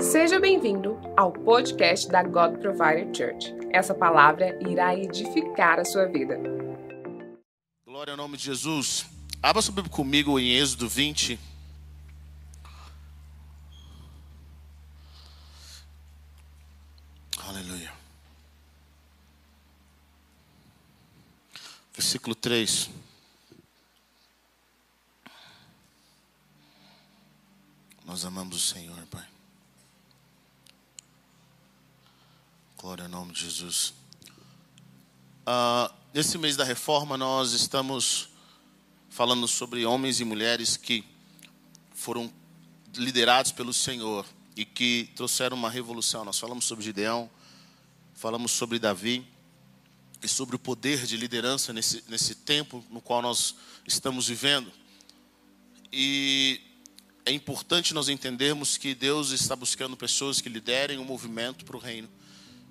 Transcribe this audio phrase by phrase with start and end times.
[0.00, 3.52] Seja bem-vindo ao podcast da God Provider Church.
[3.72, 6.38] Essa palavra irá edificar a sua vida.
[7.84, 9.06] Glória ao nome de Jesus.
[9.42, 11.36] Abra sua Bíblia comigo em Êxodo 20.
[17.48, 17.92] Aleluia.
[21.92, 22.88] Versículo 3.
[28.04, 29.31] Nós amamos o Senhor, Pai.
[32.82, 33.94] Glória ao nome de Jesus.
[35.46, 38.30] Uh, nesse mês da reforma, nós estamos
[39.08, 41.04] falando sobre homens e mulheres que
[41.94, 42.28] foram
[42.96, 44.26] liderados pelo Senhor
[44.56, 46.24] e que trouxeram uma revolução.
[46.24, 47.30] Nós falamos sobre Gideão,
[48.14, 49.24] falamos sobre Davi
[50.20, 53.54] e sobre o poder de liderança nesse, nesse tempo no qual nós
[53.86, 54.72] estamos vivendo.
[55.92, 56.60] E
[57.24, 61.76] é importante nós entendermos que Deus está buscando pessoas que liderem o um movimento para
[61.76, 62.08] o reino,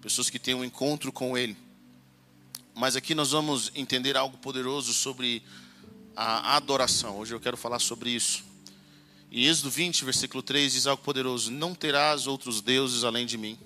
[0.02, 1.56] pessoas que tenham um encontro com Ele.
[2.74, 5.44] Mas aqui nós vamos entender algo poderoso sobre
[6.16, 7.20] a adoração.
[7.20, 8.44] Hoje eu quero falar sobre isso.
[9.32, 13.58] Em Êxodo 20, versículo 3, diz algo poderoso: Não terás outros deuses além de mim,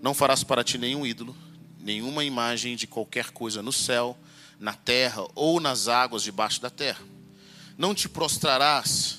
[0.00, 1.36] não farás para ti nenhum ídolo,
[1.80, 4.16] nenhuma imagem de qualquer coisa no céu,
[4.60, 7.04] na terra ou nas águas debaixo da terra.
[7.76, 9.18] Não te prostrarás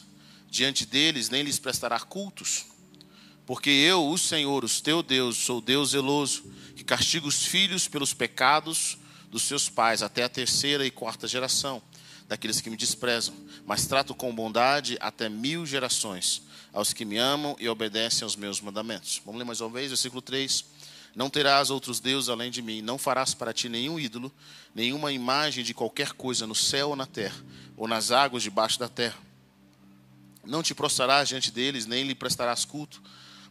[0.49, 2.65] diante deles, nem lhes prestará cultos.
[3.47, 6.43] Porque eu, o Senhor, o teu Deus, sou Deus zeloso,
[6.75, 8.97] que castiga os filhos pelos pecados
[9.31, 11.81] dos seus pais, até a terceira e quarta geração
[12.27, 13.33] daqueles que me desprezam,
[13.65, 16.41] mas trato com bondade até mil gerações
[16.73, 19.21] aos que me amam e obedecem aos meus mandamentos.
[19.25, 20.65] Vamos ler mais uma vez, versículo 3.
[21.15, 24.29] Não terás outros deuses além de mim, não farás para ti nenhum ídolo,
[24.75, 27.41] nenhuma imagem de qualquer coisa no céu ou na terra,
[27.77, 29.17] ou nas águas debaixo da terra.
[30.45, 33.01] Não te prostrarás diante deles, nem lhe prestarás culto,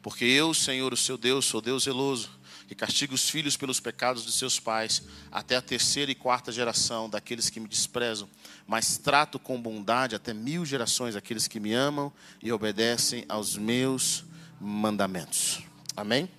[0.07, 2.31] porque eu, Senhor, o seu Deus, sou Deus zeloso,
[2.69, 7.11] que castiga os filhos pelos pecados de seus pais, até a terceira e quarta geração
[7.11, 8.29] daqueles que me desprezam,
[8.69, 14.25] mas trato com bondade até mil gerações aqueles que me amam e obedecem aos meus
[14.61, 15.65] mandamentos.
[15.97, 16.31] Amém?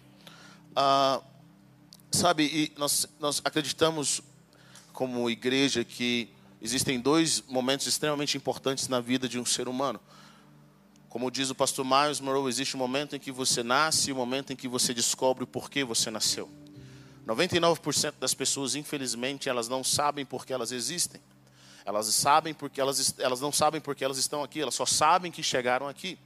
[0.73, 1.21] Ah,
[2.09, 4.21] sabe, nós, nós acreditamos
[4.93, 6.29] como igreja que
[6.61, 9.99] existem dois momentos extremamente importantes na vida de um ser humano.
[11.09, 14.17] Como diz o pastor Miles Monroe, existe um momento em que você nasce e um
[14.17, 16.49] momento em que você descobre o porquê você nasceu.
[17.25, 21.19] 99% das pessoas, infelizmente, elas não sabem por que elas existem.
[21.85, 25.41] Elas sabem porque elas, elas não sabem porque elas estão aqui, elas só sabem que
[25.41, 26.17] chegaram aqui.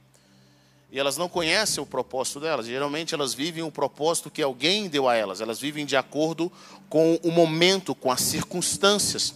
[0.92, 2.66] E elas não conhecem o propósito delas.
[2.66, 5.40] Geralmente elas vivem o propósito que alguém deu a elas.
[5.40, 6.52] Elas vivem de acordo
[6.88, 9.34] com o momento, com as circunstâncias.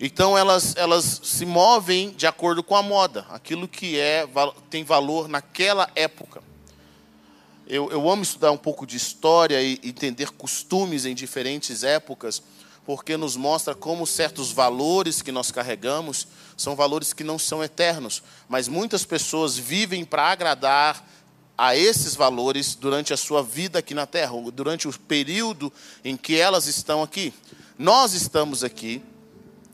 [0.00, 4.28] Então elas, elas se movem de acordo com a moda, aquilo que é
[4.68, 6.42] tem valor naquela época.
[7.66, 12.42] Eu, eu amo estudar um pouco de história e entender costumes em diferentes épocas,
[12.84, 18.22] porque nos mostra como certos valores que nós carregamos são valores que não são eternos,
[18.48, 21.04] mas muitas pessoas vivem para agradar
[21.58, 25.72] a esses valores durante a sua vida aqui na Terra, durante o período
[26.04, 27.32] em que elas estão aqui.
[27.78, 29.02] Nós estamos aqui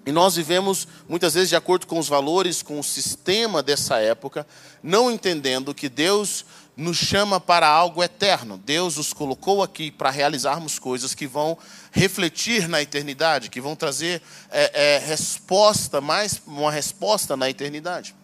[0.04, 4.46] e nós vivemos muitas vezes de acordo com os valores, com o sistema dessa época,
[4.82, 6.44] não entendendo que Deus
[6.76, 8.60] nos chama para algo eterno.
[8.64, 11.56] Deus nos colocou aqui para realizarmos coisas que vão
[11.92, 14.20] refletir na eternidade, que vão trazer
[14.50, 18.14] é, é, resposta, mais uma resposta na eternidade.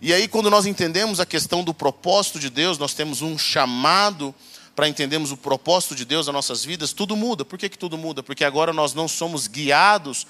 [0.00, 4.34] E aí, quando nós entendemos a questão do propósito de Deus, nós temos um chamado
[4.74, 7.44] para entendermos o propósito de Deus nas nossas vidas, tudo muda.
[7.44, 8.20] Por que, que tudo muda?
[8.20, 10.26] Porque agora nós não somos guiados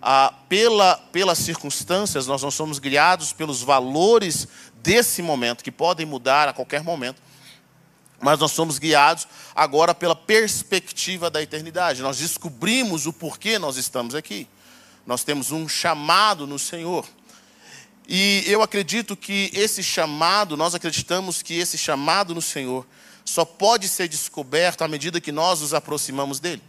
[0.00, 4.46] ah, pela, pelas circunstâncias, nós não somos guiados pelos valores
[4.82, 7.20] desse momento, que podem mudar a qualquer momento,
[8.20, 12.02] mas nós somos guiados agora pela perspectiva da eternidade.
[12.02, 14.48] Nós descobrimos o porquê nós estamos aqui.
[15.06, 17.06] Nós temos um chamado no Senhor.
[18.08, 22.86] E eu acredito que esse chamado, nós acreditamos que esse chamado no Senhor
[23.24, 26.62] só pode ser descoberto à medida que nós nos aproximamos dele.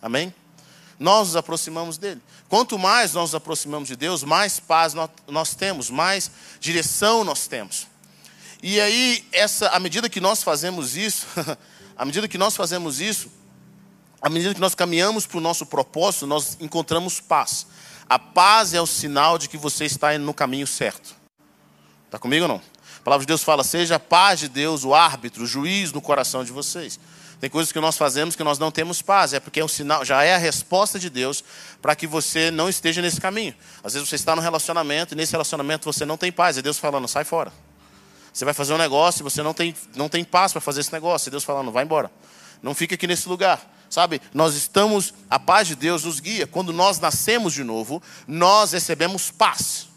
[0.00, 0.32] Amém?
[0.98, 2.20] nós nos aproximamos dele.
[2.48, 4.94] Quanto mais nós nos aproximamos de Deus, mais paz
[5.26, 7.86] nós, temos, mais direção nós temos.
[8.62, 11.26] E aí, essa, à medida que nós fazemos isso,
[11.96, 13.30] à medida que nós fazemos isso,
[14.20, 17.66] à medida que nós caminhamos para o nosso propósito, nós encontramos paz.
[18.08, 21.14] A paz é o sinal de que você está indo no caminho certo.
[22.06, 22.62] Está comigo ou não?
[23.08, 26.44] Palavra de Deus fala: seja a paz de Deus o árbitro, o juiz no coração
[26.44, 27.00] de vocês.
[27.40, 30.04] Tem coisas que nós fazemos que nós não temos paz, é porque é um sinal,
[30.04, 31.42] já é a resposta de Deus
[31.80, 33.54] para que você não esteja nesse caminho.
[33.82, 36.78] Às vezes você está no relacionamento e nesse relacionamento você não tem paz, e Deus
[36.78, 37.50] falando, sai fora.
[38.30, 40.92] Você vai fazer um negócio e você não tem, não tem paz para fazer esse
[40.92, 41.28] negócio.
[41.28, 42.10] E Deus falando, vai embora.
[42.62, 43.58] Não fica aqui nesse lugar.
[43.88, 46.46] Sabe, nós estamos, a paz de Deus nos guia.
[46.46, 49.88] Quando nós nascemos de novo, nós recebemos paz.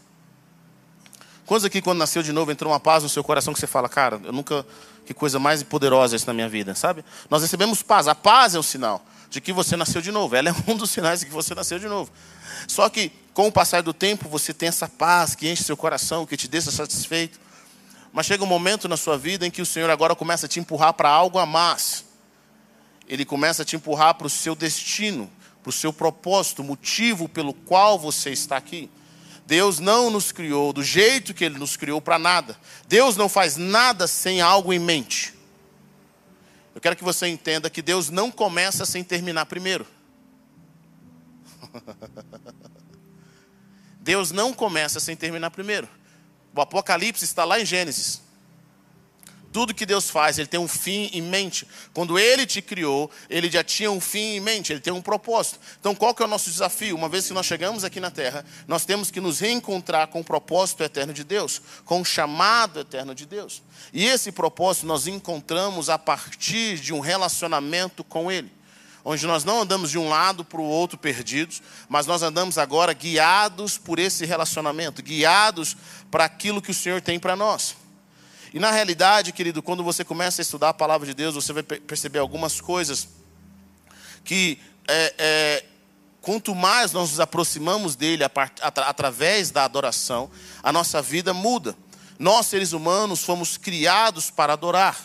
[1.52, 3.90] Quantos aqui, quando nasceu de novo, entrou uma paz no seu coração que você fala,
[3.90, 4.66] cara, eu nunca,
[5.06, 7.04] que coisa mais poderosa isso na minha vida, sabe?
[7.30, 8.08] Nós recebemos paz.
[8.08, 10.34] A paz é o sinal de que você nasceu de novo.
[10.34, 12.10] Ela é um dos sinais de que você nasceu de novo.
[12.70, 16.26] Só que, com o passar do tempo, você tem essa paz que enche seu coração,
[16.26, 17.38] que te deixa satisfeito.
[18.14, 20.58] Mas chega um momento na sua vida em que o Senhor agora começa a te
[20.58, 22.06] empurrar para algo a mais.
[23.10, 25.30] Ele começa a te empurrar para o seu destino,
[25.62, 28.90] para o seu propósito, motivo pelo qual você está aqui.
[29.52, 32.58] Deus não nos criou do jeito que Ele nos criou para nada.
[32.88, 35.34] Deus não faz nada sem algo em mente.
[36.74, 39.86] Eu quero que você entenda que Deus não começa sem terminar primeiro.
[44.00, 45.90] Deus não começa sem terminar primeiro.
[46.56, 48.22] O Apocalipse está lá em Gênesis.
[49.52, 51.68] Tudo que Deus faz, Ele tem um fim em mente.
[51.94, 55.60] Quando Ele te criou, Ele já tinha um fim em mente, Ele tem um propósito.
[55.80, 56.96] Então, qual que é o nosso desafio?
[56.96, 60.24] Uma vez que nós chegamos aqui na Terra, nós temos que nos reencontrar com o
[60.24, 63.62] propósito eterno de Deus, com o chamado eterno de Deus.
[63.92, 68.52] E esse propósito nós encontramos a partir de um relacionamento com Ele.
[69.04, 72.94] Onde nós não andamos de um lado para o outro perdidos, mas nós andamos agora
[72.94, 75.76] guiados por esse relacionamento, guiados
[76.12, 77.81] para aquilo que o Senhor tem para nós.
[78.54, 81.64] E na realidade, querido, quando você começa a estudar a palavra de Deus, você vai
[81.64, 83.08] perceber algumas coisas
[84.26, 85.66] que é, é,
[86.22, 88.24] quanto mais nós nos aproximamos dele
[88.62, 90.30] através da adoração,
[90.62, 91.76] a nossa vida muda.
[92.20, 95.00] Nós, seres humanos, fomos criados para adorar.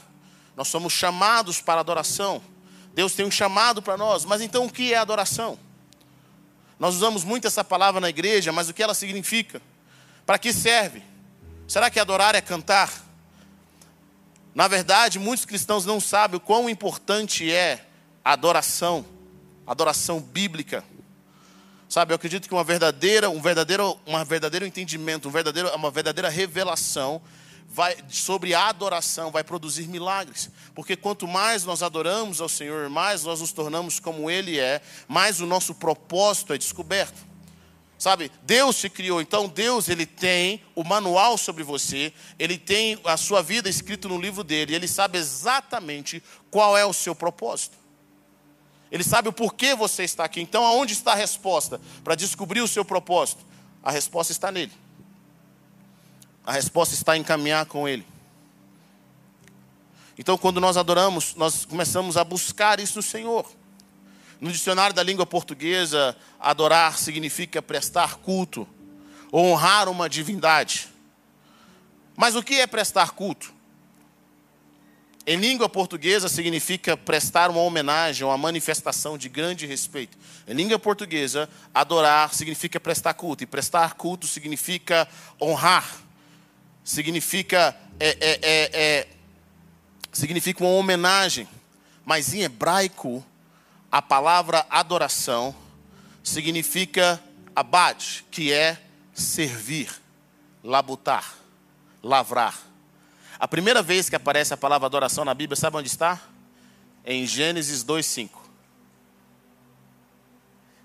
[0.57, 2.43] Nós somos chamados para adoração.
[2.95, 4.25] Deus tem um chamado para nós.
[4.25, 5.57] Mas então o que é adoração?
[6.81, 9.63] Nós usamos muito essa palavra na igreja, mas o que ela significa?
[10.27, 11.03] Para que serve?
[11.69, 13.06] Será que adorar é cantar?
[14.57, 17.85] Na verdade, muitos cristãos não sabem o quão importante é
[18.25, 19.05] a adoração,
[19.67, 20.83] a adoração bíblica.
[21.91, 26.31] Sabe, eu acredito que uma verdadeira, um verdadeiro, um verdadeiro entendimento, um verdadeiro, uma verdadeira
[26.31, 27.21] revelação
[27.69, 30.49] vai, sobre a adoração vai produzir milagres.
[30.75, 35.39] Porque quanto mais nós adoramos ao Senhor, mais nós nos tornamos como Ele é, mais
[35.39, 37.26] o nosso propósito é descoberto.
[37.99, 43.17] Sabe, Deus te criou, então Deus ele tem o manual sobre você, ele tem a
[43.17, 47.79] sua vida escrito no livro dele, ele sabe exatamente qual é o seu propósito.
[48.91, 50.41] Ele sabe o porquê você está aqui.
[50.41, 53.45] Então, aonde está a resposta para descobrir o seu propósito?
[53.83, 54.73] A resposta está nele.
[56.45, 58.07] A resposta está em caminhar com ele.
[60.19, 63.47] Então, quando nós adoramos, nós começamos a buscar isso no Senhor.
[64.41, 68.69] No dicionário da língua portuguesa, adorar significa prestar culto,
[69.33, 70.89] honrar uma divindade.
[72.17, 73.55] Mas o que é prestar culto?
[75.27, 80.17] Em língua portuguesa significa prestar uma homenagem, uma manifestação de grande respeito.
[80.47, 83.43] Em língua portuguesa, adorar significa prestar culto.
[83.43, 85.09] E prestar culto significa
[85.41, 86.01] honrar.
[86.85, 89.09] Significa, é, é, é, é
[90.13, 91.49] significa uma homenagem.
[92.05, 93.25] Mas em hebraico,
[93.97, 95.57] a palavra adoração
[96.23, 97.19] significa
[97.55, 98.79] abad, que é
[99.15, 99.91] servir,
[100.63, 101.33] labutar,
[102.03, 102.55] lavrar.
[103.39, 106.21] A primeira vez que aparece a palavra adoração na Bíblia, sabe onde está?
[107.07, 108.39] Em Gênesis 2:5.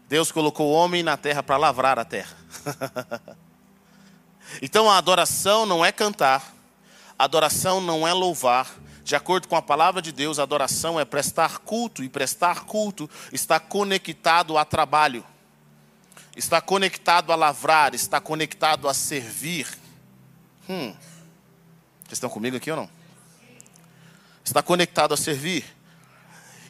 [0.07, 2.37] Deus colocou o homem na terra para lavrar a terra.
[4.61, 6.55] então a adoração não é cantar,
[7.19, 11.59] a adoração não é louvar, de acordo com a palavra de Deus, adoração é prestar
[11.59, 15.25] culto, e prestar culto está conectado a trabalho,
[16.35, 19.67] está conectado a lavrar, está conectado a servir.
[20.69, 20.93] Hum.
[22.03, 22.89] Vocês estão comigo aqui ou não?
[24.43, 25.65] Está conectado a servir.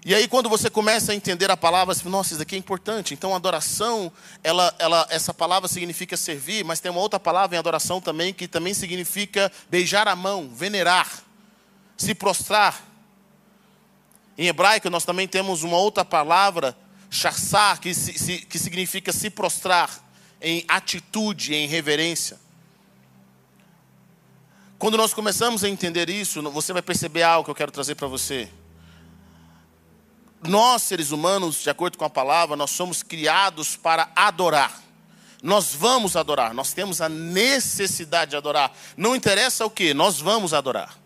[0.04, 2.58] E aí, quando você começa a entender a palavra, você fala, nossa, isso aqui é
[2.58, 3.14] importante.
[3.14, 4.12] Então, adoração,
[4.44, 8.48] ela, ela, essa palavra significa servir, mas tem uma outra palavra em adoração também, que
[8.48, 11.08] também significa beijar a mão, venerar
[12.02, 12.84] se prostrar.
[14.38, 16.76] Em hebraico, nós também temos uma outra palavra,
[17.10, 19.90] chassar, que, se, que significa se prostrar
[20.42, 22.40] em atitude, em reverência.
[24.80, 28.08] Quando nós começamos a entender isso, você vai perceber algo que eu quero trazer para
[28.08, 28.50] você.
[30.42, 34.82] Nós, seres humanos, de acordo com a palavra, nós somos criados para adorar.
[35.44, 38.72] Nós vamos adorar, nós temos a necessidade de adorar.
[38.98, 41.01] Não interessa o que, nós vamos adorar.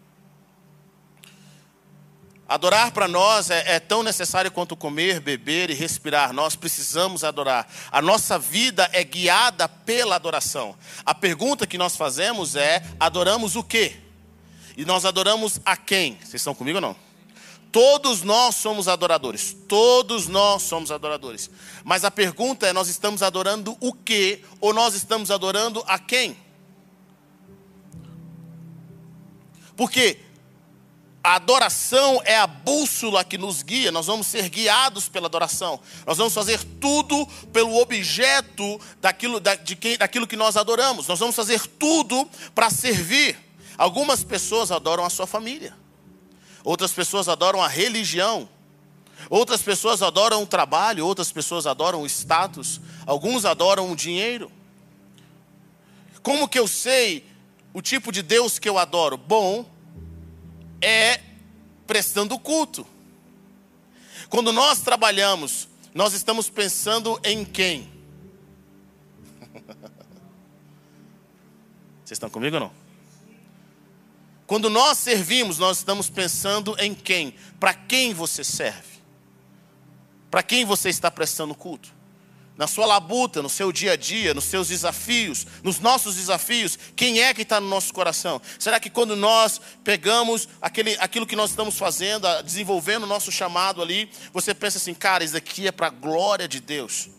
[2.48, 6.32] Adorar para nós é, é, tão necessário quanto comer, beber e respirar.
[6.32, 7.68] Nós precisamos adorar.
[7.92, 10.76] A nossa vida é guiada pela adoração.
[11.04, 13.96] A pergunta que nós fazemos é: adoramos o quê?
[14.78, 16.20] E nós adoramos a quem?
[16.20, 16.96] Vocês estão comigo ou não?
[17.72, 19.58] Todos nós somos adoradores.
[19.68, 21.50] Todos nós somos adoradores.
[21.84, 24.44] Mas a pergunta é: nós estamos adorando o que?
[24.62, 26.38] Ou nós estamos adorando a quem?
[29.76, 30.20] Porque
[31.26, 35.80] a adoração é a bússola que nos guia, nós vamos ser guiados pela adoração.
[36.06, 41.08] Nós vamos fazer tudo pelo objeto daquilo, da, de quem, daquilo que nós adoramos.
[41.08, 43.36] Nós vamos fazer tudo para servir.
[43.76, 45.76] Algumas pessoas adoram a sua família,
[46.64, 48.48] outras pessoas adoram a religião,
[49.28, 54.52] outras pessoas adoram o trabalho, outras pessoas adoram o status, alguns adoram o dinheiro.
[56.22, 57.26] Como que eu sei
[57.74, 59.18] o tipo de Deus que eu adoro?
[59.18, 59.75] Bom,
[60.86, 61.20] é
[61.88, 62.86] prestando culto.
[64.30, 67.92] Quando nós trabalhamos, nós estamos pensando em quem?
[72.04, 72.72] Vocês estão comigo ou não?
[74.46, 77.34] Quando nós servimos, nós estamos pensando em quem?
[77.60, 79.00] Para quem você serve?
[80.30, 81.95] Para quem você está prestando culto?
[82.58, 87.22] Na sua labuta, no seu dia a dia, nos seus desafios, nos nossos desafios, quem
[87.22, 88.42] é que está no nosso coração?
[88.58, 93.82] Será que quando nós pegamos aquele, aquilo que nós estamos fazendo, desenvolvendo o nosso chamado
[93.82, 97.10] ali, você pensa assim, cara, isso aqui é para a glória de Deus?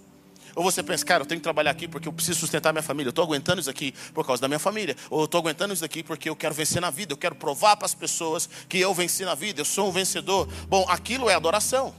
[0.57, 3.09] Ou você pensa, cara, eu tenho que trabalhar aqui porque eu preciso sustentar minha família.
[3.09, 4.97] Eu estou aguentando isso aqui por causa da minha família.
[5.11, 7.13] Ou eu estou aguentando isso aqui porque eu quero vencer na vida.
[7.13, 9.61] Eu quero provar para as pessoas que eu venci na vida.
[9.61, 10.49] Eu sou um vencedor.
[10.67, 11.95] Bom, aquilo é adoração.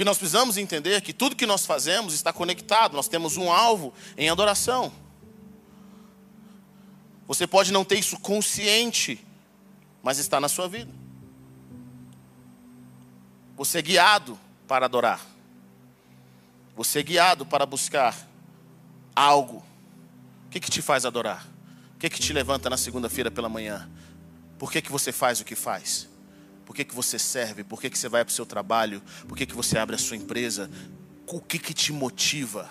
[0.00, 2.96] Que nós precisamos entender que tudo que nós fazemos está conectado.
[2.96, 4.90] Nós temos um alvo em adoração.
[7.28, 9.22] Você pode não ter isso consciente,
[10.02, 10.90] mas está na sua vida.
[13.58, 15.20] Você é guiado para adorar.
[16.74, 18.16] Você é guiado para buscar
[19.14, 19.62] algo.
[20.46, 21.46] O que, que te faz adorar?
[21.94, 23.86] O que, que te levanta na segunda-feira pela manhã?
[24.58, 26.08] Por que, que você faz o que faz?
[26.70, 27.64] Por que, que você serve?
[27.64, 29.02] Por que, que você vai para o seu trabalho?
[29.26, 30.70] Por que, que você abre a sua empresa?
[31.26, 32.70] O que, que te motiva?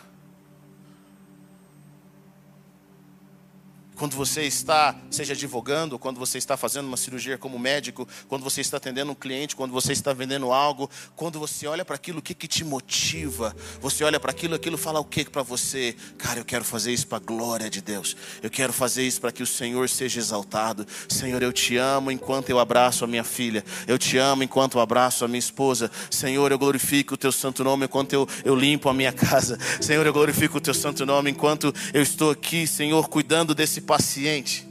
[4.00, 8.62] Quando você está, seja advogando, quando você está fazendo uma cirurgia como médico, quando você
[8.62, 12.22] está atendendo um cliente, quando você está vendendo algo, quando você olha para aquilo, o
[12.22, 13.54] que, que te motiva?
[13.82, 15.98] Você olha para aquilo, aquilo fala o que para você?
[16.18, 18.16] Cara, eu quero fazer isso para a glória de Deus.
[18.42, 20.88] Eu quero fazer isso para que o Senhor seja exaltado.
[21.10, 23.66] Senhor, eu te amo enquanto eu abraço a minha filha.
[23.86, 25.92] Eu te amo enquanto eu abraço a minha esposa.
[26.10, 29.60] Senhor, eu glorifico o teu santo nome enquanto eu, eu limpo a minha casa.
[29.82, 34.68] Senhor, eu glorifico o teu santo nome enquanto eu estou aqui, Senhor, cuidando desse paciente.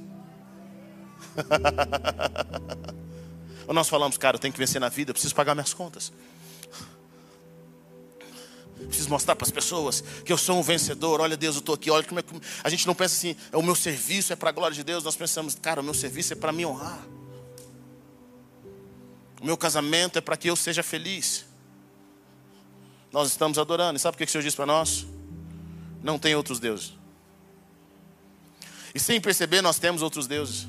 [3.67, 6.13] Ou nós falamos, cara, eu tenho que vencer na vida, eu preciso pagar minhas contas.
[8.87, 11.21] Preciso mostrar para as pessoas que eu sou um vencedor.
[11.21, 11.91] Olha, Deus, eu estou aqui.
[11.91, 12.33] Olha como é que.
[12.63, 15.03] A gente não pensa assim, o meu serviço é para a glória de Deus.
[15.03, 17.05] Nós pensamos, cara, o meu serviço é para me honrar.
[19.43, 21.45] O meu casamento é para que eu seja feliz.
[23.13, 23.97] Nós estamos adorando.
[23.97, 25.07] E sabe o que o Senhor diz para nós?
[26.03, 26.98] Não tem outros deuses.
[28.99, 30.67] E sem perceber, nós temos outros deuses.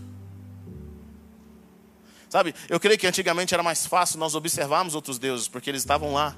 [2.30, 6.14] Sabe, eu creio que antigamente era mais fácil nós observarmos outros deuses, porque eles estavam
[6.14, 6.36] lá.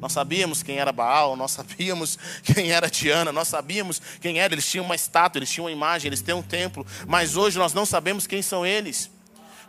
[0.00, 2.16] Nós sabíamos quem era Baal, nós sabíamos
[2.54, 4.54] quem era Tiana, nós sabíamos quem era.
[4.54, 6.86] Eles tinham uma estátua, eles tinham uma imagem, eles têm um templo.
[7.08, 9.10] Mas hoje nós não sabemos quem são eles.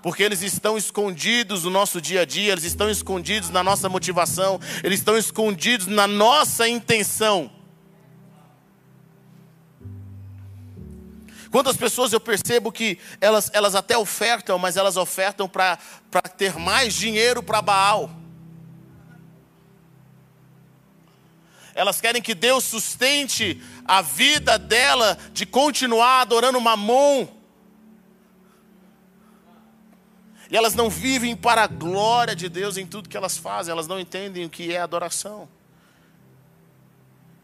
[0.04, 4.62] Porque eles estão escondidos no nosso dia a dia, eles estão escondidos na nossa motivação,
[4.84, 7.50] eles estão escondidos na nossa intenção.
[11.52, 15.78] Quantas pessoas eu percebo que elas, elas até ofertam, mas elas ofertam para
[16.38, 18.12] ter mais dinheiro para Baal.
[21.74, 27.28] Elas querem que Deus sustente a vida dela de continuar adorando Mamon.
[30.52, 33.88] E elas não vivem para a glória de Deus em tudo que elas fazem, elas
[33.88, 35.48] não entendem o que é adoração.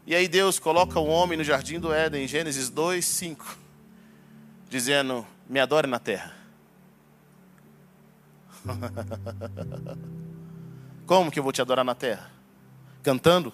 [0.06, 3.65] E aí Deus coloca o homem no jardim do Éden, Gênesis 2, 5
[4.68, 6.34] dizendo: Me adore na terra.
[11.06, 12.30] Como que eu vou te adorar na terra?
[13.02, 13.52] Cantando?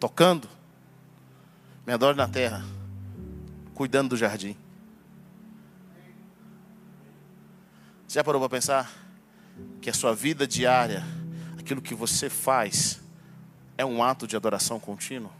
[0.00, 0.48] Tocando?
[1.86, 2.64] Me adore na terra,
[3.74, 4.56] cuidando do jardim.
[8.06, 8.90] Você já parou para pensar
[9.80, 11.04] que a sua vida diária,
[11.58, 13.00] aquilo que você faz,
[13.78, 15.30] é um ato de adoração contínuo?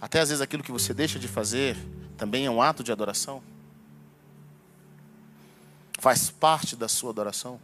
[0.00, 1.76] Até às vezes aquilo que você deixa de fazer
[2.16, 3.42] também é um ato de adoração?
[5.98, 7.60] Faz parte da sua adoração?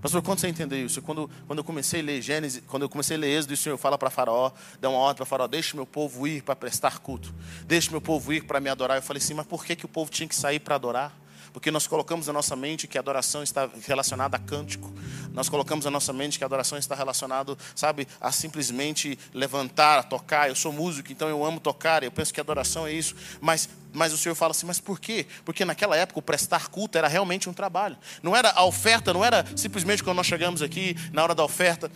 [0.00, 1.02] Pastor, quando você entendeu isso?
[1.02, 3.76] Quando, quando eu comecei a ler Gênesis, quando eu comecei a ler Êxodo, o Senhor
[3.76, 4.50] fala para Faraó,
[4.80, 7.34] dá uma ordem para Faraó, deixe meu povo ir para prestar culto,
[7.66, 8.96] deixe meu povo ir para me adorar.
[8.96, 11.19] Eu falei assim, mas por que, que o povo tinha que sair para adorar?
[11.52, 14.92] Porque nós colocamos na nossa mente que a adoração está relacionada a cântico.
[15.32, 20.48] Nós colocamos na nossa mente que a adoração está relacionada, sabe, a simplesmente levantar, tocar.
[20.48, 22.02] Eu sou músico, então eu amo tocar.
[22.02, 23.14] Eu penso que adoração é isso.
[23.40, 25.26] Mas, mas o Senhor fala assim, mas por quê?
[25.44, 27.96] Porque naquela época o prestar culto era realmente um trabalho.
[28.22, 31.90] Não era a oferta, não era simplesmente quando nós chegamos aqui, na hora da oferta,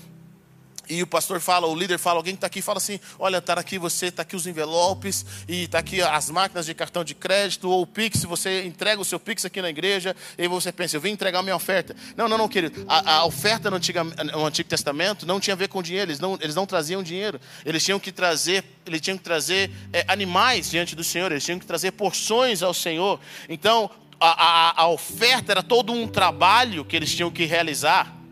[0.89, 3.55] e o pastor fala, o líder fala, alguém que está aqui fala assim: olha, está
[3.55, 7.69] aqui você, está aqui os envelopes, e está aqui as máquinas de cartão de crédito,
[7.69, 11.01] ou o Pix, você entrega o seu Pix aqui na igreja, e você pensa, eu
[11.01, 11.95] vim entregar a minha oferta.
[12.17, 12.85] Não, não, não, querido.
[12.89, 16.21] A, a oferta no Antigo, no Antigo Testamento não tinha a ver com dinheiro, eles
[16.21, 17.41] não, eles não traziam dinheiro.
[17.65, 21.59] Eles tinham que trazer, eles tinham que trazer é, animais diante do Senhor, eles tinham
[21.59, 23.21] que trazer porções ao Senhor.
[23.49, 28.24] Então, a, a, a oferta era todo um trabalho que eles tinham que realizar.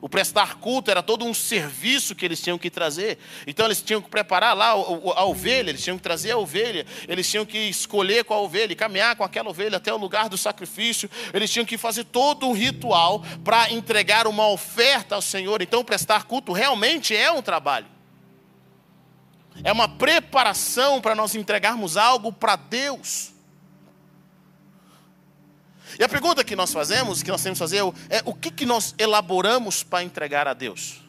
[0.00, 3.18] O prestar culto era todo um serviço que eles tinham que trazer.
[3.46, 7.28] Então eles tinham que preparar lá a ovelha, eles tinham que trazer a ovelha, eles
[7.28, 11.10] tinham que escolher qual ovelha, caminhar com aquela ovelha até o lugar do sacrifício.
[11.32, 15.62] Eles tinham que fazer todo um ritual para entregar uma oferta ao Senhor.
[15.62, 17.86] Então prestar culto realmente é um trabalho.
[19.64, 23.37] É uma preparação para nós entregarmos algo para Deus.
[25.98, 27.78] E a pergunta que nós fazemos, que nós temos que fazer,
[28.10, 31.00] é o que, que nós elaboramos para entregar a Deus?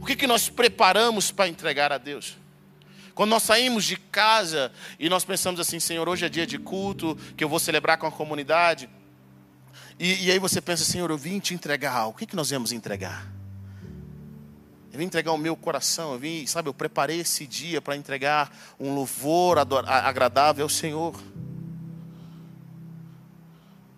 [0.00, 2.36] O que, que nós preparamos para entregar a Deus?
[3.14, 7.16] Quando nós saímos de casa e nós pensamos assim, Senhor, hoje é dia de culto,
[7.36, 8.88] que eu vou celebrar com a comunidade.
[9.98, 12.16] E, e aí você pensa, Senhor, eu vim te entregar algo.
[12.16, 13.39] O que, que nós viemos entregar?
[14.92, 18.54] Eu vim entregar o meu coração, eu vim, sabe, eu preparei esse dia para entregar
[18.78, 21.20] um louvor agradável ao Senhor.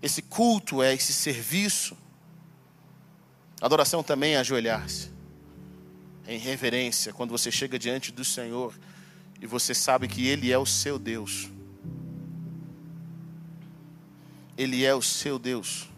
[0.03, 1.97] Esse culto é esse serviço.
[3.61, 5.11] Adoração também é ajoelhar-se.
[6.27, 8.75] É em reverência, quando você chega diante do Senhor
[9.41, 11.49] e você sabe que Ele é o seu Deus.
[14.59, 15.92] Ele é o seu Deus.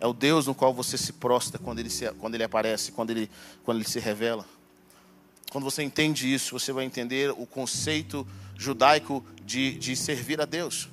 [0.00, 3.10] É o Deus no qual você se prostra quando ele, se, quando ele aparece, quando
[3.10, 3.30] ele,
[3.64, 4.46] quando ele se revela.
[5.50, 10.88] Quando você entende isso, você vai entender o conceito judaico de, de servir a Deus.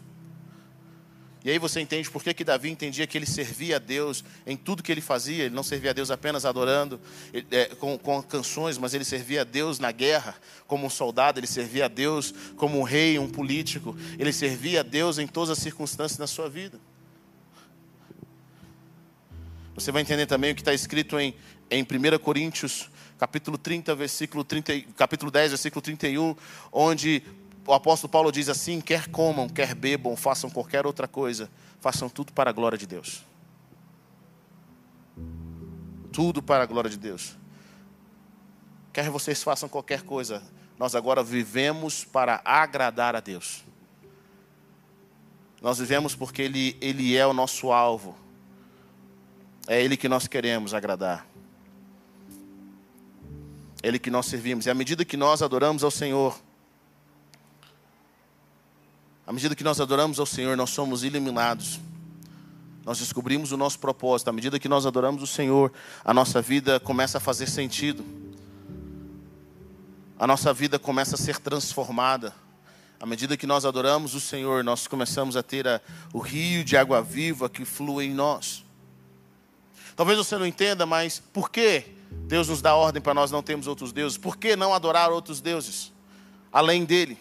[1.44, 4.58] E aí você entende por que, que Davi entendia que ele servia a Deus em
[4.58, 5.44] tudo que ele fazia.
[5.44, 7.00] Ele não servia a Deus apenas adorando
[7.52, 11.46] é, com, com canções, mas ele servia a Deus na guerra como um soldado, ele
[11.46, 13.96] servia a Deus como um rei, um político.
[14.18, 16.80] Ele servia a Deus em todas as circunstâncias da sua vida.
[19.76, 21.36] Você vai entender também o que está escrito em,
[21.70, 26.34] em 1 Coríntios, capítulo 30, versículo 30, capítulo 10, versículo 31,
[26.72, 27.22] onde
[27.68, 32.32] o apóstolo Paulo diz assim: quer comam, quer bebam, façam qualquer outra coisa, façam tudo
[32.32, 33.26] para a glória de Deus.
[36.10, 37.36] Tudo para a glória de Deus.
[38.94, 40.42] Quer vocês façam qualquer coisa,
[40.80, 43.62] nós agora vivemos para agradar a Deus.
[45.62, 48.24] Nós vivemos porque Ele, Ele é o nosso alvo.
[49.68, 51.26] É Ele que nós queremos agradar.
[53.82, 54.66] É Ele que nós servimos.
[54.66, 56.40] E à medida que nós adoramos ao Senhor,
[59.26, 61.80] à medida que nós adoramos ao Senhor, nós somos iluminados.
[62.86, 64.28] Nós descobrimos o nosso propósito.
[64.28, 65.74] À medida que nós adoramos o Senhor,
[66.04, 68.06] a nossa vida começa a fazer sentido.
[70.20, 72.34] A nossa vida começa a ser transformada.
[73.00, 75.82] À medida que nós adoramos o Senhor, nós começamos a ter a,
[76.14, 78.65] o rio de água viva que flui em nós.
[79.96, 81.86] Talvez você não entenda, mas por que
[82.28, 84.18] Deus nos dá ordem para nós não termos outros deuses?
[84.18, 85.92] Por que não adorar outros deuses
[86.52, 87.18] além dele?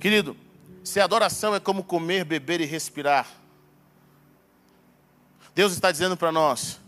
[0.00, 0.36] Querido,
[0.82, 3.28] se adoração é como comer, beber e respirar,
[5.54, 6.80] Deus está dizendo para nós,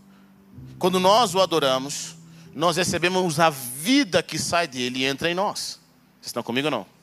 [0.79, 2.15] quando nós o adoramos,
[2.53, 5.79] nós recebemos a vida que sai dele e entra em nós.
[6.19, 7.00] Vocês estão comigo ou não?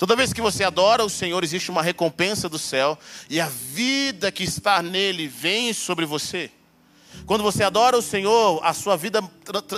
[0.00, 4.32] Toda vez que você adora o Senhor, existe uma recompensa do céu e a vida
[4.32, 6.50] que está nele vem sobre você.
[7.26, 9.22] Quando você adora o Senhor, a sua vida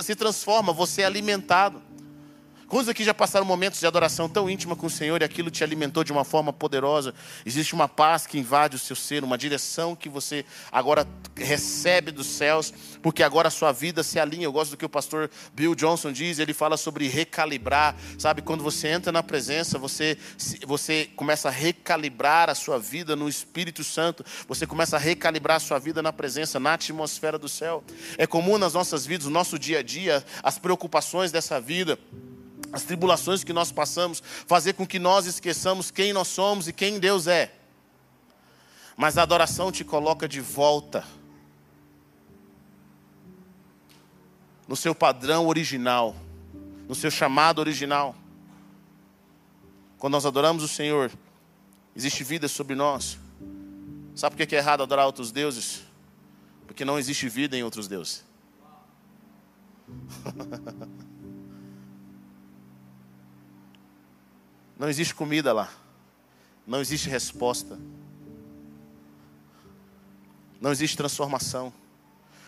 [0.01, 1.81] se transforma, você é alimentado.
[2.73, 5.63] Quantos aqui já passaram momentos de adoração tão íntima com o Senhor e aquilo te
[5.63, 7.13] alimentou de uma forma poderosa?
[7.45, 11.07] Existe uma paz que invade o seu ser, uma direção que você agora
[11.37, 14.45] recebe dos céus, porque agora a sua vida se alinha.
[14.45, 17.95] Eu gosto do que o pastor Bill Johnson diz, ele fala sobre recalibrar.
[18.17, 20.17] Sabe, quando você entra na presença, você,
[20.65, 25.59] você começa a recalibrar a sua vida no Espírito Santo, você começa a recalibrar a
[25.59, 27.83] sua vida na presença, na atmosfera do céu.
[28.17, 31.99] É comum nas nossas vidas, no nosso dia a dia, as preocupações dessa vida
[32.73, 36.99] as tribulações que nós passamos, fazer com que nós esqueçamos quem nós somos e quem
[36.99, 37.53] Deus é.
[38.97, 41.05] Mas a adoração te coloca de volta
[44.67, 46.15] no seu padrão original,
[46.87, 48.15] no seu chamado original.
[49.99, 51.11] Quando nós adoramos o Senhor,
[51.95, 53.19] existe vida sobre nós.
[54.15, 55.83] Sabe por que é errado adorar outros deuses?
[56.65, 58.25] Porque não existe vida em outros deuses.
[64.77, 65.69] Não existe comida lá.
[66.65, 67.77] Não existe resposta.
[70.59, 71.73] Não existe transformação.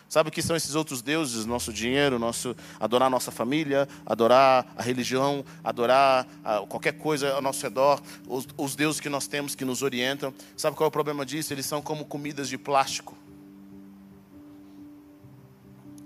[0.08, 1.46] Sabe o que são esses outros deuses?
[1.46, 7.62] Nosso dinheiro, nosso adorar nossa família, adorar a religião, adorar a, qualquer coisa ao nosso
[7.64, 10.34] redor, os, os deuses que nós temos que nos orientam.
[10.56, 11.52] Sabe qual é o problema disso?
[11.54, 13.18] Eles são como comidas de plástico.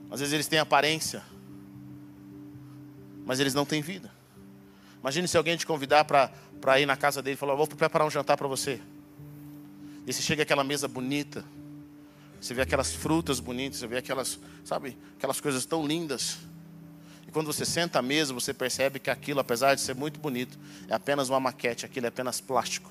[0.10, 1.22] Às vezes eles têm aparência,
[3.26, 4.19] mas eles não têm vida.
[5.02, 8.12] Imagine se alguém te convidar para ir na casa dele e falar: Vou preparar um
[8.12, 8.82] jantar para você.
[10.06, 11.46] E você chega aquela mesa bonita,
[12.42, 16.38] você vê aquelas frutas bonitas, você vê aquelas, sabe, aquelas coisas tão lindas.
[17.28, 20.58] E quando você senta à mesa, você percebe que aquilo, apesar de ser muito bonito,
[20.88, 22.90] é apenas uma maquete, aquilo é apenas plástico.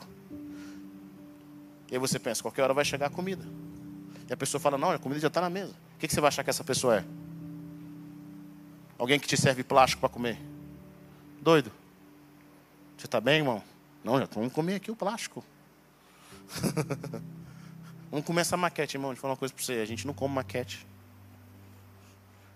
[1.91, 3.45] E aí você pensa, qualquer hora vai chegar a comida.
[4.29, 5.73] E a pessoa fala, não, a comida já está na mesa.
[5.97, 7.05] O que você vai achar que essa pessoa é?
[8.99, 10.39] Alguém que te serve plástico para comer?
[11.41, 11.73] Doido.
[12.99, 13.63] Você está bem, irmão?
[14.03, 15.45] Não, já vamos comer aqui o plástico.
[18.11, 19.11] Vamos comer essa maquete, irmão.
[19.11, 19.75] Deixa eu falar uma coisa para você.
[19.75, 20.87] A gente não come maquete.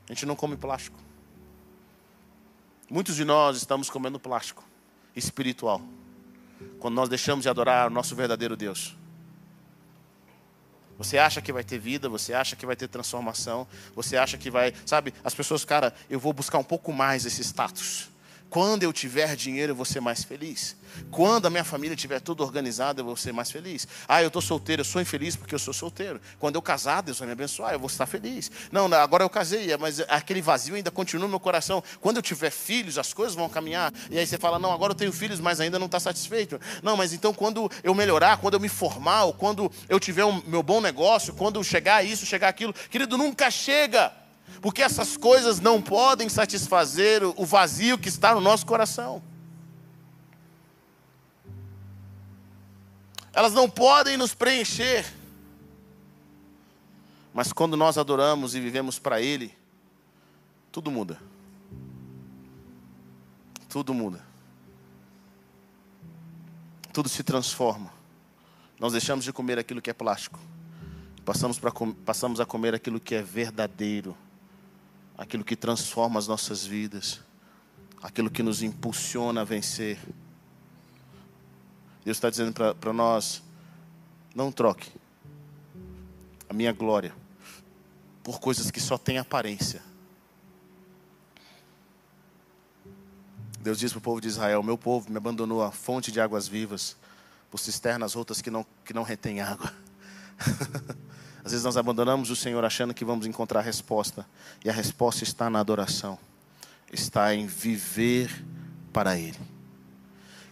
[0.08, 0.98] A gente não come plástico.
[2.90, 4.64] Muitos de nós estamos comendo plástico
[5.14, 5.82] espiritual.
[6.80, 8.96] Quando nós deixamos de adorar o nosso verdadeiro Deus.
[10.96, 14.50] Você acha que vai ter vida, você acha que vai ter transformação, você acha que
[14.50, 14.72] vai.
[14.86, 18.11] Sabe, as pessoas, cara, eu vou buscar um pouco mais esse status.
[18.52, 20.76] Quando eu tiver dinheiro, eu vou ser mais feliz.
[21.10, 23.88] Quando a minha família estiver tudo organizada, eu vou ser mais feliz.
[24.06, 26.20] Ah, eu estou solteiro, eu sou infeliz porque eu sou solteiro.
[26.38, 28.50] Quando eu casar, Deus vai me abençoar, eu vou estar feliz.
[28.70, 31.82] Não, agora eu casei, mas aquele vazio ainda continua no meu coração.
[31.98, 33.90] Quando eu tiver filhos, as coisas vão caminhar.
[34.10, 36.60] E aí você fala, não, agora eu tenho filhos, mas ainda não está satisfeito.
[36.82, 40.42] Não, mas então quando eu melhorar, quando eu me formar, ou quando eu tiver um
[40.46, 44.12] meu bom negócio, quando chegar isso, chegar aquilo, querido, nunca chega
[44.60, 49.22] porque essas coisas não podem satisfazer o vazio que está no nosso coração.
[53.32, 55.06] Elas não podem nos preencher.
[57.32, 59.54] Mas quando nós adoramos e vivemos para Ele,
[60.70, 61.18] tudo muda.
[63.68, 64.22] Tudo muda.
[66.92, 67.90] Tudo se transforma.
[68.78, 70.38] Nós deixamos de comer aquilo que é plástico.
[71.24, 71.72] Passamos, pra,
[72.04, 74.14] passamos a comer aquilo que é verdadeiro
[75.22, 77.20] aquilo que transforma as nossas vidas,
[78.02, 79.96] aquilo que nos impulsiona a vencer.
[82.04, 83.40] Deus está dizendo para nós:
[84.34, 84.90] não troque
[86.48, 87.14] a minha glória
[88.24, 89.80] por coisas que só têm aparência.
[93.60, 96.48] Deus diz para o povo de Israel: Meu povo me abandonou a fonte de águas
[96.48, 96.96] vivas,
[97.48, 99.72] por cisternas rotas que não, que não retêm água.
[101.44, 104.26] Às vezes nós abandonamos o Senhor achando que vamos encontrar a resposta.
[104.64, 106.18] E a resposta está na adoração.
[106.92, 108.44] Está em viver
[108.92, 109.38] para Ele.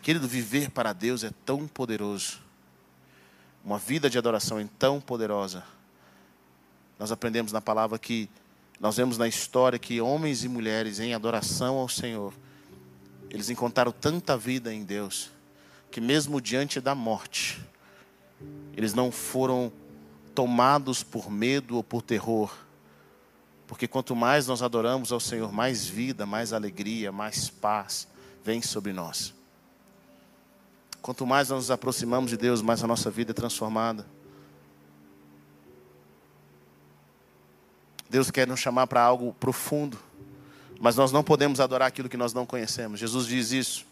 [0.02, 2.40] Querido, viver para Deus é tão poderoso.
[3.64, 5.62] Uma vida de adoração é tão poderosa.
[6.98, 8.28] Nós aprendemos na palavra que,
[8.80, 12.32] nós vemos na história que homens e mulheres em adoração ao Senhor,
[13.28, 15.30] eles encontraram tanta vida em Deus,
[15.90, 17.62] que mesmo diante da morte,
[18.76, 19.70] eles não foram
[20.34, 22.54] tomados por medo ou por terror.
[23.66, 28.08] Porque quanto mais nós adoramos ao Senhor, mais vida, mais alegria, mais paz
[28.44, 29.34] vem sobre nós.
[31.00, 34.06] Quanto mais nós nos aproximamos de Deus, mais a nossa vida é transformada.
[38.08, 39.96] Deus quer nos chamar para algo profundo,
[40.80, 42.98] mas nós não podemos adorar aquilo que nós não conhecemos.
[42.98, 43.86] Jesus diz isso.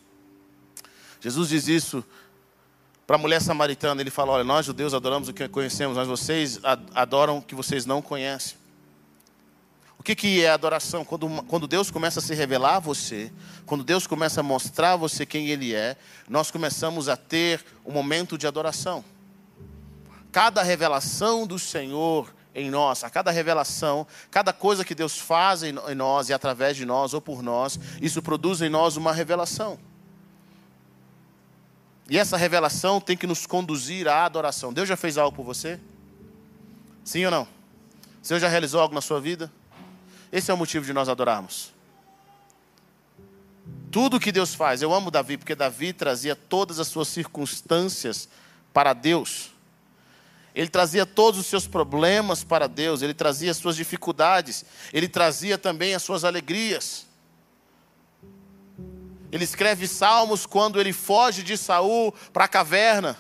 [1.20, 2.05] Jesus diz isso
[3.09, 6.61] para a mulher samaritana, ele fala: Olha, nós judeus adoramos o que conhecemos, mas vocês
[6.94, 8.59] adoram o que vocês não conhecem.
[9.99, 11.07] O que, que é adoração?
[11.07, 13.33] Quando, quando Deus começa a se revelar a você,
[13.64, 15.97] quando Deus começa a mostrar a você quem Ele é,
[16.29, 19.03] nós começamos a ter um momento de adoração.
[20.31, 25.73] Cada revelação do Senhor em nós, a cada revelação, cada coisa que Deus faz em
[25.97, 29.79] nós e através de nós ou por nós, isso produz em nós uma revelação.
[32.09, 34.73] E essa revelação tem que nos conduzir à adoração.
[34.73, 35.79] Deus já fez algo por você?
[37.05, 37.47] Sim ou não?
[38.27, 39.53] Deus já realizou algo na sua vida?
[40.33, 41.73] Esse é o motivo de nós adorarmos.
[43.90, 48.29] Tudo que Deus faz, eu amo Davi, porque Davi trazia todas as suas circunstâncias
[48.73, 49.51] para Deus.
[50.55, 55.57] Ele trazia todos os seus problemas para Deus, ele trazia as suas dificuldades, ele trazia
[55.57, 57.08] também as suas alegrias.
[59.31, 63.17] Ele escreve salmos quando ele foge de Saul para a caverna.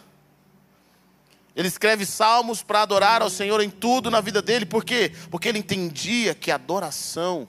[1.54, 5.12] Ele escreve salmos para adorar ao Senhor em tudo na vida dele, por quê?
[5.30, 7.48] Porque ele entendia que a adoração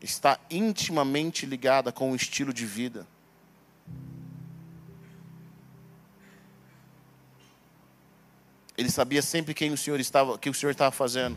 [0.00, 3.06] está intimamente ligada com o estilo de vida.
[8.76, 11.36] Ele sabia sempre quem o Senhor estava, que o Senhor estava fazendo.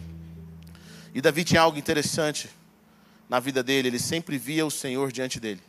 [1.13, 2.49] E Davi tinha algo interessante
[3.29, 5.61] na vida dele, ele sempre via o Senhor diante dele.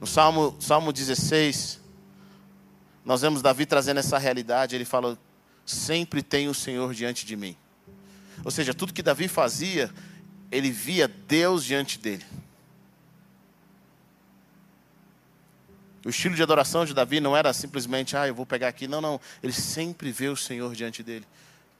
[0.00, 1.78] No Salmo, Salmo 16,
[3.04, 4.74] nós vemos Davi trazendo essa realidade.
[4.74, 5.18] Ele fala:
[5.66, 7.54] Sempre tem o Senhor diante de mim.
[8.42, 9.92] Ou seja, tudo que Davi fazia,
[10.50, 12.24] ele via Deus diante dele.
[16.04, 18.88] O estilo de adoração de Davi não era simplesmente, ah, eu vou pegar aqui.
[18.88, 19.20] Não, não.
[19.42, 21.26] Ele sempre vê o Senhor diante dele.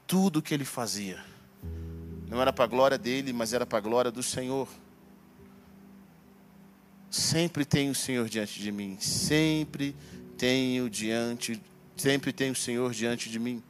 [0.05, 1.19] Tudo que ele fazia.
[2.27, 4.67] Não era para a glória dele, mas era para a glória do Senhor.
[7.11, 9.93] Sempre tenho o Senhor diante de mim, sempre
[10.37, 11.61] tenho diante,
[11.97, 13.61] sempre tenho o Senhor diante de mim.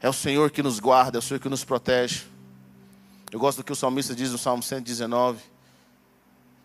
[0.00, 2.22] É o Senhor que nos guarda, é o Senhor que nos protege.
[3.30, 5.42] Eu gosto do que o salmista diz no Salmo 119.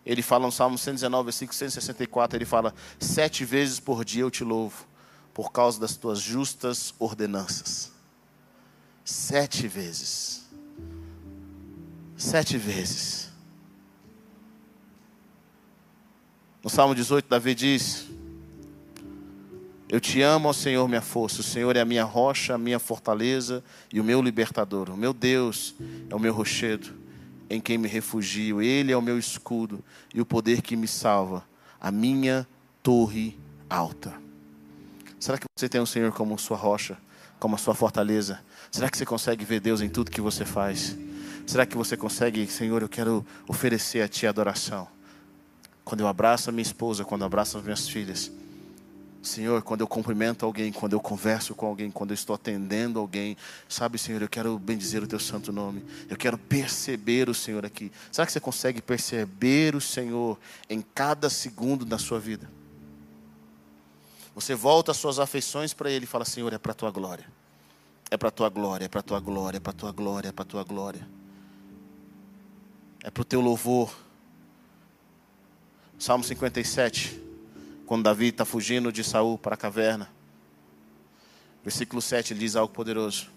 [0.06, 4.42] Ele fala no Salmo 119, versículo 164, ele fala: Sete vezes por dia eu te
[4.42, 4.86] louvo,
[5.34, 7.92] por causa das tuas justas ordenanças.
[9.04, 10.46] Sete vezes.
[12.16, 13.27] Sete vezes.
[16.62, 18.06] No Salmo 18, Davi diz:
[19.88, 21.40] Eu te amo, ó Senhor, minha força.
[21.40, 24.90] O Senhor é a minha rocha, a minha fortaleza e o meu libertador.
[24.90, 25.74] O meu Deus
[26.10, 26.92] é o meu rochedo,
[27.48, 28.60] em quem me refugio.
[28.60, 31.44] Ele é o meu escudo e o poder que me salva,
[31.80, 32.46] a minha
[32.82, 33.38] torre
[33.70, 34.14] alta.
[35.20, 36.98] Será que você tem o Senhor como sua rocha,
[37.38, 38.40] como a sua fortaleza?
[38.70, 40.96] Será que você consegue ver Deus em tudo que você faz?
[41.46, 44.97] Será que você consegue, Senhor, eu quero oferecer a Ti adoração?
[45.88, 48.30] Quando eu abraço a minha esposa, quando eu abraço as minhas filhas.
[49.22, 53.38] Senhor, quando eu cumprimento alguém, quando eu converso com alguém, quando eu estou atendendo alguém,
[53.66, 55.82] sabe, Senhor, eu quero bendizer o teu santo nome.
[56.06, 57.90] Eu quero perceber o Senhor aqui.
[58.12, 62.50] Será que você consegue perceber o Senhor em cada segundo da sua vida?
[64.34, 67.24] Você volta as suas afeições para Ele e fala: Senhor, é para a tua glória.
[68.10, 70.28] É para a tua glória, é para a tua glória, é para a tua glória,
[70.28, 71.08] é para a tua glória.
[73.02, 74.07] É para o teu louvor.
[75.98, 77.20] Salmo 57,
[77.84, 80.08] quando Davi está fugindo de Saul para a caverna.
[81.64, 83.28] Versículo 7 ele diz algo poderoso.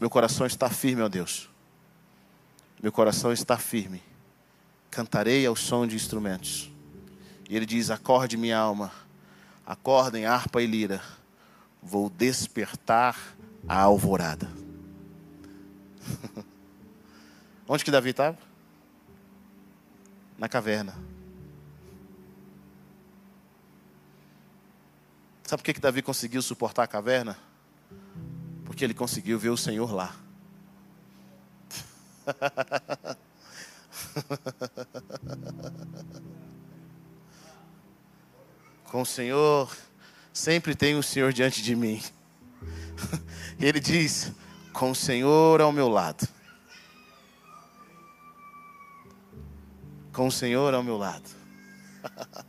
[0.00, 1.48] Meu coração está firme, ó Deus.
[2.82, 4.02] Meu coração está firme.
[4.90, 6.68] Cantarei ao som de instrumentos.
[7.48, 8.90] E ele diz: Acorde minha alma,
[9.64, 11.00] acordem harpa e lira.
[11.80, 13.16] Vou despertar
[13.68, 14.50] a alvorada.
[17.68, 18.45] Onde que Davi estava?
[20.38, 20.94] Na caverna.
[25.44, 27.38] Sabe por que, que Davi conseguiu suportar a caverna?
[28.64, 30.16] Porque ele conseguiu ver o Senhor lá.
[38.84, 39.70] Com o Senhor,
[40.32, 42.02] sempre tem o Senhor diante de mim.
[43.58, 44.32] E ele diz:
[44.72, 46.28] Com o Senhor ao meu lado,
[50.16, 51.28] com o Senhor ao meu lado.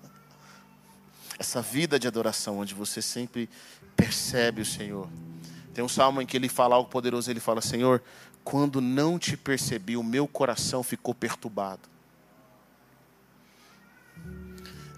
[1.37, 3.49] Essa vida de adoração, onde você sempre
[3.93, 5.09] percebe o Senhor.
[5.73, 8.01] Tem um salmo em que ele fala algo poderoso, ele fala: Senhor,
[8.41, 11.81] quando não te percebi, o meu coração ficou perturbado.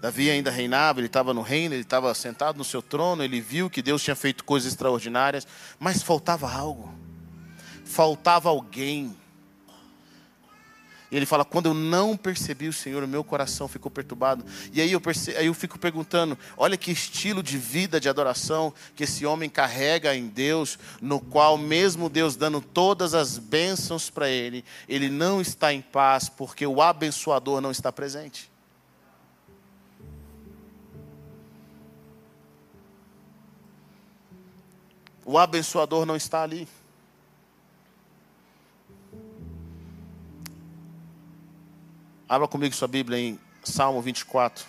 [0.00, 3.68] Davi ainda reinava, ele estava no reino, ele estava sentado no seu trono, ele viu
[3.68, 5.46] que Deus tinha feito coisas extraordinárias,
[5.78, 6.94] mas faltava algo,
[7.84, 9.14] faltava alguém
[11.10, 14.44] e ele fala: quando eu não percebi o Senhor, o meu coração ficou perturbado.
[14.72, 15.36] E aí eu, perce...
[15.36, 20.14] aí eu fico perguntando: olha que estilo de vida de adoração que esse homem carrega
[20.14, 25.72] em Deus, no qual, mesmo Deus dando todas as bênçãos para ele, ele não está
[25.72, 28.50] em paz porque o abençoador não está presente.
[35.24, 36.66] O abençoador não está ali.
[42.30, 44.64] Abra comigo sua Bíblia em Salmo 24.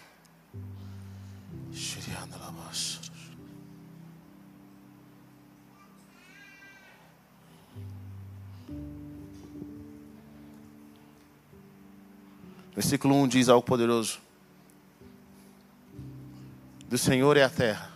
[12.73, 14.19] Versículo 1 diz algo poderoso:
[16.89, 17.91] Do Senhor é a terra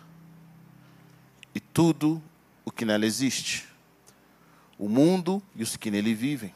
[1.76, 2.24] tudo
[2.64, 3.68] o que nela existe,
[4.80, 6.54] o mundo e os que nele vivem.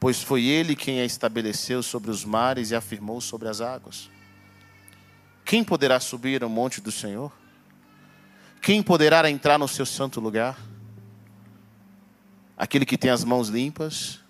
[0.00, 4.08] Pois foi ele quem a estabeleceu sobre os mares e afirmou sobre as águas.
[5.44, 7.32] Quem poderá subir ao monte do Senhor?
[8.60, 10.58] Quem poderá entrar no seu santo lugar?
[12.56, 14.20] Aquele que tem as mãos limpas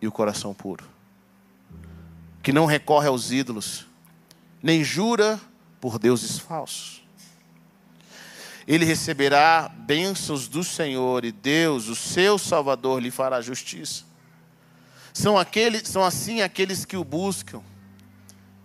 [0.00, 0.84] e o coração puro,
[2.42, 3.86] que não recorre aos ídolos,
[4.62, 5.40] nem jura
[5.80, 7.02] por deuses falsos.
[8.66, 14.04] Ele receberá bênçãos do Senhor e Deus, o seu Salvador, lhe fará justiça.
[15.16, 17.62] São, aqueles, são assim aqueles que o buscam,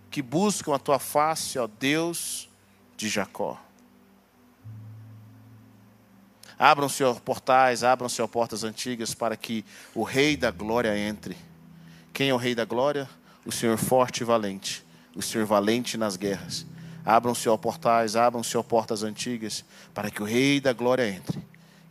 [0.10, 2.50] que buscam a tua face, ó Deus
[2.98, 3.58] de Jacó.
[6.60, 9.64] Abram-se portais, abram-se portas antigas para que
[9.96, 11.38] o Rei da Glória entre.
[12.12, 13.10] Quem é o Rei da Glória?
[13.46, 14.86] O Senhor forte e valente,
[15.16, 16.66] o Senhor valente nas guerras.
[17.06, 21.42] Abram-se portais, abram-se portas antigas para que o Rei da Glória entre.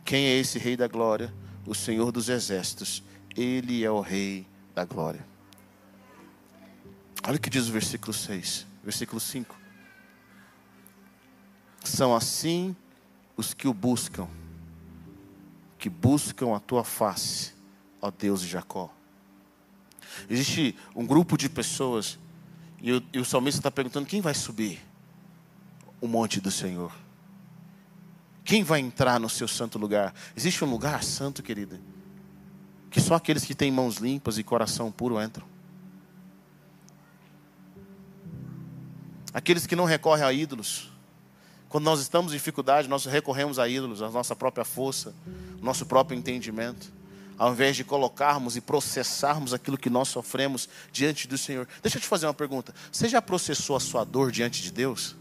[0.05, 1.33] Quem é esse Rei da Glória?
[1.65, 3.01] O Senhor dos Exércitos.
[3.35, 5.25] Ele é o Rei da Glória.
[7.23, 9.59] Olha o que diz o versículo 6, versículo 5.
[11.83, 12.75] São assim
[13.35, 14.27] os que o buscam
[15.81, 17.53] que buscam a tua face,
[17.99, 18.93] ó Deus de Jacó.
[20.29, 22.19] Existe um grupo de pessoas,
[22.79, 24.79] e o, e o salmista está perguntando: quem vai subir
[25.99, 26.93] o monte do Senhor?
[28.45, 30.13] Quem vai entrar no seu santo lugar?
[30.37, 31.81] Existe um lugar santo, querida,
[32.91, 35.47] que só aqueles que têm mãos limpas e coração puro entram.
[39.33, 40.91] Aqueles que não recorrem a ídolos,
[41.69, 45.15] quando nós estamos em dificuldade, nós recorremos a ídolos, a nossa própria força,
[45.61, 46.91] nosso próprio entendimento,
[47.37, 51.65] ao invés de colocarmos e processarmos aquilo que nós sofremos diante do Senhor.
[51.81, 55.15] Deixa eu te fazer uma pergunta: você já processou a sua dor diante de Deus?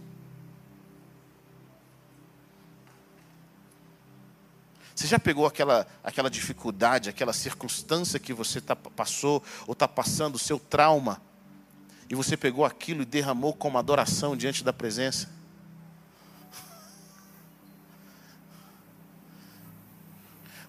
[5.00, 10.34] Você já pegou aquela, aquela dificuldade, aquela circunstância que você tá, passou ou está passando,
[10.34, 11.22] o seu trauma,
[12.10, 15.26] e você pegou aquilo e derramou como adoração diante da presença?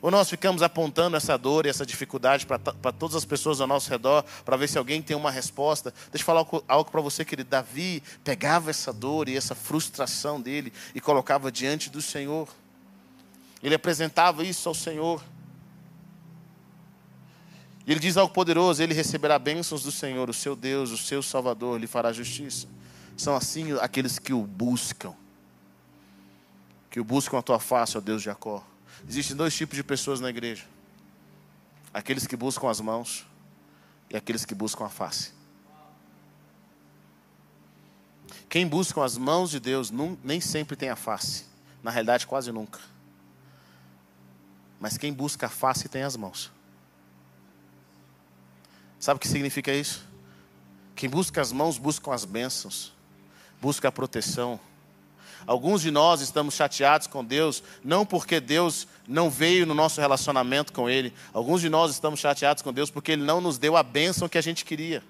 [0.01, 3.89] Ou nós ficamos apontando essa dor e essa dificuldade para todas as pessoas ao nosso
[3.89, 5.93] redor, para ver se alguém tem uma resposta.
[6.09, 7.49] Deixa eu falar algo, algo para você, querido.
[7.49, 12.47] Davi pegava essa dor e essa frustração dele e colocava diante do Senhor.
[13.63, 15.23] Ele apresentava isso ao Senhor.
[17.85, 21.79] Ele diz algo poderoso: ele receberá bênçãos do Senhor, o seu Deus, o seu Salvador,
[21.79, 22.67] lhe fará justiça.
[23.17, 25.13] São assim aqueles que o buscam,
[26.89, 28.65] que o buscam a tua face, ó Deus de Jacó.
[29.07, 30.65] Existem dois tipos de pessoas na igreja:
[31.93, 33.25] aqueles que buscam as mãos
[34.09, 35.31] e aqueles que buscam a face.
[38.49, 39.91] Quem busca as mãos de Deus
[40.23, 41.45] nem sempre tem a face,
[41.81, 42.90] na realidade, quase nunca.
[44.81, 46.51] Mas quem busca a face tem as mãos.
[48.99, 50.05] Sabe o que significa isso?
[50.95, 52.91] Quem busca as mãos busca as bênçãos,
[53.61, 54.59] busca a proteção
[55.45, 60.71] Alguns de nós estamos chateados com Deus, não porque Deus não veio no nosso relacionamento
[60.71, 61.13] com Ele.
[61.33, 64.37] Alguns de nós estamos chateados com Deus porque Ele não nos deu a bênção que
[64.37, 65.03] a gente queria.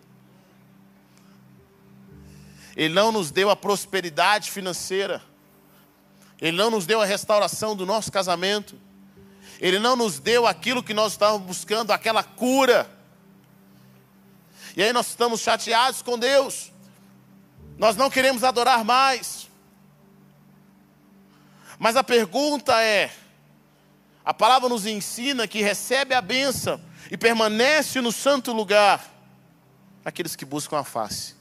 [2.75, 5.21] Ele não nos deu a prosperidade financeira.
[6.39, 8.75] Ele não nos deu a restauração do nosso casamento.
[9.61, 12.89] Ele não nos deu aquilo que nós estávamos buscando, aquela cura.
[14.75, 16.71] E aí nós estamos chateados com Deus.
[17.77, 19.47] Nós não queremos adorar mais.
[21.77, 23.13] Mas a pergunta é:
[24.25, 29.13] a palavra nos ensina que recebe a benção e permanece no santo lugar
[30.03, 31.35] aqueles que buscam a face,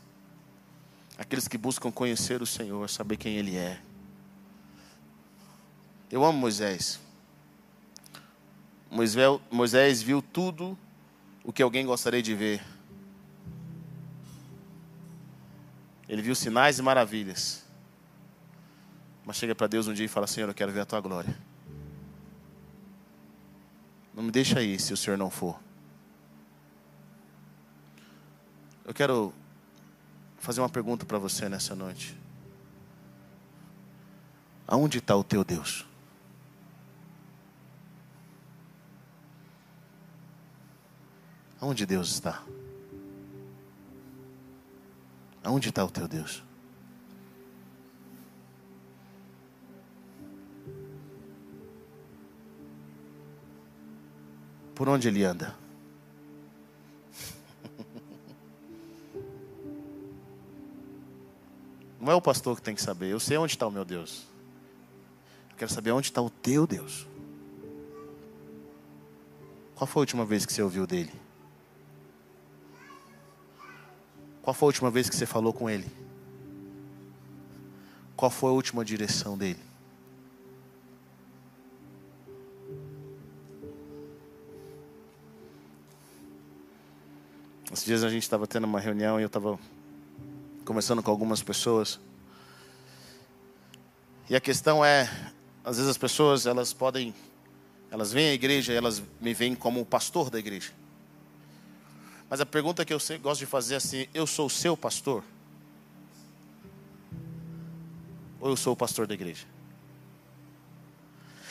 [1.17, 3.81] aqueles que buscam conhecer o Senhor, saber quem Ele é.
[6.11, 7.01] Eu amo Moisés.
[8.91, 10.77] Moisés viu tudo
[11.45, 12.63] o que alguém gostaria de ver.
[16.09, 17.65] Ele viu sinais e maravilhas.
[19.25, 21.37] Mas chega para Deus um dia e fala: Senhor, eu quero ver a tua glória.
[24.13, 25.59] Não me deixa aí se o Senhor não for.
[28.85, 29.33] Eu quero
[30.39, 32.19] fazer uma pergunta para você nessa noite.
[34.67, 35.87] Aonde está o teu Deus?
[41.61, 42.43] Aonde Deus está?
[45.43, 46.43] Aonde está o teu Deus?
[54.81, 55.55] por onde ele anda.
[62.01, 64.25] Não é o pastor que tem que saber, eu sei onde está o meu Deus.
[65.59, 67.07] quero saber onde está o teu Deus.
[69.75, 71.13] Qual foi a última vez que você ouviu dele?
[74.43, 75.87] Qual foi a última vez que você falou com ele?
[78.17, 79.61] Qual foi a última direção dele?
[87.73, 89.59] Esses dias a gente estava tendo uma reunião e eu estava
[90.65, 92.01] conversando com algumas pessoas.
[94.29, 95.09] E a questão é,
[95.65, 97.15] às vezes as pessoas elas podem,
[97.91, 100.73] elas vêm à igreja elas me veem como o pastor da igreja.
[102.31, 105.23] Mas a pergunta que eu gosto de fazer é assim: eu sou o seu pastor?
[108.41, 109.47] ou eu sou o pastor da igreja?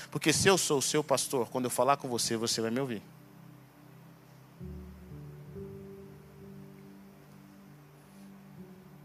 [0.09, 2.79] Porque se eu sou o seu pastor, quando eu falar com você, você vai me
[2.79, 3.01] ouvir.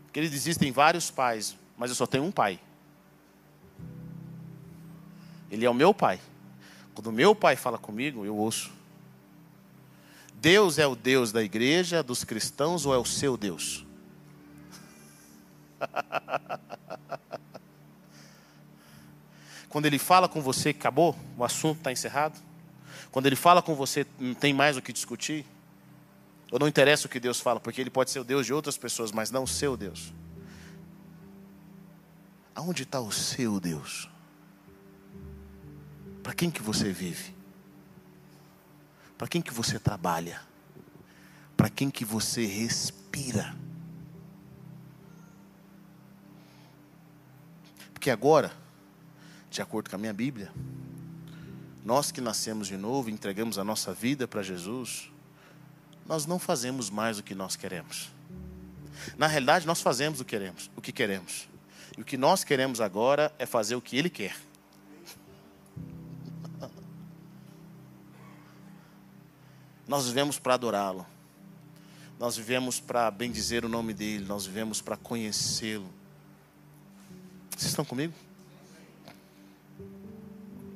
[0.07, 2.59] Porque existem vários pais, mas eu só tenho um pai.
[5.51, 6.19] Ele é o meu pai.
[6.95, 8.73] Quando o meu pai fala comigo, eu ouço.
[10.45, 13.87] Deus é o Deus da igreja, dos cristãos, ou é o seu Deus?
[19.71, 22.39] Quando ele fala com você, acabou, o assunto está encerrado.
[23.11, 25.47] Quando ele fala com você, não tem mais o que discutir.
[26.53, 28.77] Ou não interessa o que Deus fala, porque ele pode ser o Deus de outras
[28.77, 30.13] pessoas, mas não o seu Deus.
[32.55, 34.11] Aonde está o seu Deus?
[36.23, 37.35] Para quem que você vive?
[39.25, 40.39] Para quem que você trabalha?
[41.57, 43.57] Para quem que você respira?
[47.95, 48.53] Porque agora
[49.49, 50.53] de acordo com a minha Bíblia.
[51.83, 55.11] Nós que nascemos de novo, entregamos a nossa vida para Jesus,
[56.05, 58.11] nós não fazemos mais o que nós queremos.
[59.17, 61.49] Na realidade, nós fazemos o que queremos, o que queremos.
[61.97, 64.37] E o que nós queremos agora é fazer o que ele quer.
[69.87, 71.07] Nós vivemos para adorá-lo.
[72.19, 75.89] Nós vivemos para bendizer o nome dele, nós vivemos para conhecê-lo.
[77.51, 78.15] Vocês estão comigo?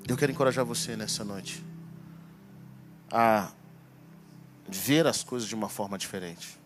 [0.06, 1.62] Eu quero encorajar você nessa noite
[3.10, 3.52] a
[4.68, 6.58] ver as coisas de uma forma diferente.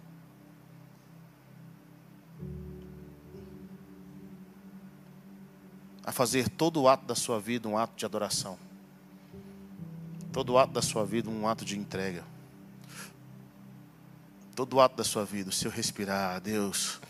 [6.05, 8.59] A fazer todo o ato da sua vida um ato de adoração.
[10.33, 12.32] Todo o ato da sua vida um ato de entrega.
[14.55, 17.01] Todo ato da sua vida, o seu respirar, Deus,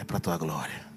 [0.00, 0.88] é para a tua glória.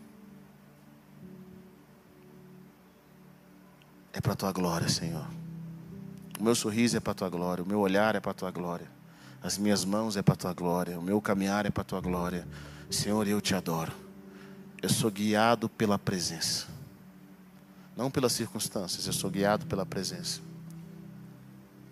[4.13, 5.25] é para a tua glória, Senhor.
[6.39, 8.51] O meu sorriso é para a tua glória, o meu olhar é para a tua
[8.51, 8.87] glória,
[9.41, 12.01] as minhas mãos é para a tua glória, o meu caminhar é para a tua
[12.01, 12.47] glória.
[12.89, 13.91] Senhor, eu te adoro.
[14.81, 16.67] Eu sou guiado pela presença,
[17.95, 20.41] não pelas circunstâncias, eu sou guiado pela presença.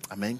[0.10, 0.40] Amém?